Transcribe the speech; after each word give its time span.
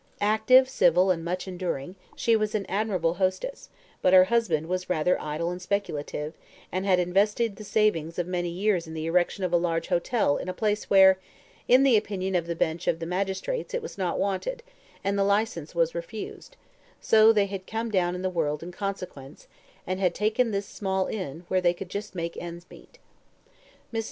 Active, 0.19 0.67
civil, 0.67 1.11
and 1.11 1.23
much 1.23 1.47
enduring, 1.47 1.95
she 2.15 2.35
was 2.35 2.55
an 2.55 2.65
admirable 2.67 3.13
hostess, 3.13 3.69
but 4.01 4.13
her 4.13 4.23
husband 4.23 4.65
was 4.65 4.89
rather 4.89 5.21
idle 5.21 5.51
and 5.51 5.61
speculative, 5.61 6.33
and 6.71 6.87
had 6.87 6.99
invested 6.99 7.55
the 7.55 7.63
savings 7.63 8.17
of 8.17 8.25
many 8.25 8.49
years 8.49 8.87
in 8.87 8.95
the 8.95 9.05
erection 9.05 9.43
of 9.43 9.53
a 9.53 9.57
large 9.57 9.89
hotel 9.89 10.37
in 10.37 10.49
a 10.49 10.55
place 10.55 10.89
where, 10.89 11.19
in 11.67 11.83
the 11.83 11.95
opinion 11.97 12.33
of 12.33 12.47
the 12.47 12.55
Bench 12.55 12.87
of 12.87 12.99
Magistrates, 12.99 13.75
it 13.75 13.83
was 13.83 13.95
not 13.95 14.17
wanted, 14.17 14.63
and 15.03 15.19
the 15.19 15.23
licence 15.23 15.75
was 15.75 15.93
refused, 15.93 16.57
so 16.99 17.31
they 17.31 17.45
had 17.45 17.67
come 17.67 17.91
down 17.91 18.15
in 18.15 18.23
the 18.23 18.27
world 18.27 18.63
in 18.63 18.71
consequence, 18.71 19.47
and 19.85 19.99
had 19.99 20.15
taken 20.15 20.49
this 20.49 20.65
small 20.65 21.05
inn, 21.05 21.45
where 21.47 21.61
they 21.61 21.75
could 21.75 21.89
just 21.89 22.15
make 22.15 22.35
ends 22.37 22.65
meet. 22.71 22.97
Mrs. 23.93 23.99